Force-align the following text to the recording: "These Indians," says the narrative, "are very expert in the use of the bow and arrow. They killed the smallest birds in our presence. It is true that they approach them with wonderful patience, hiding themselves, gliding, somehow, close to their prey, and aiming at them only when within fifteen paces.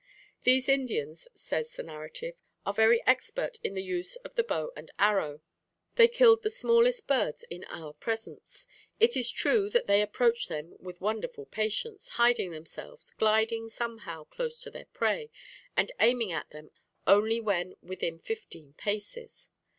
"These 0.45 0.67
Indians," 0.67 1.27
says 1.35 1.75
the 1.75 1.83
narrative, 1.83 2.33
"are 2.65 2.73
very 2.73 3.05
expert 3.05 3.59
in 3.63 3.75
the 3.75 3.83
use 3.83 4.15
of 4.25 4.33
the 4.33 4.43
bow 4.43 4.71
and 4.75 4.89
arrow. 4.97 5.41
They 5.93 6.07
killed 6.07 6.41
the 6.41 6.49
smallest 6.49 7.05
birds 7.05 7.43
in 7.51 7.65
our 7.65 7.93
presence. 7.93 8.65
It 8.99 9.15
is 9.15 9.29
true 9.29 9.69
that 9.69 9.85
they 9.85 10.01
approach 10.01 10.47
them 10.47 10.75
with 10.79 11.01
wonderful 11.01 11.45
patience, 11.45 12.09
hiding 12.17 12.49
themselves, 12.49 13.11
gliding, 13.11 13.69
somehow, 13.69 14.23
close 14.23 14.59
to 14.63 14.71
their 14.71 14.85
prey, 14.85 15.29
and 15.77 15.91
aiming 15.99 16.31
at 16.31 16.49
them 16.49 16.71
only 17.05 17.39
when 17.39 17.75
within 17.83 18.17
fifteen 18.17 18.73
paces. 18.73 19.49